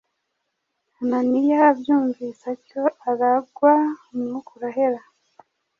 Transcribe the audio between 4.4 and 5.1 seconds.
urahera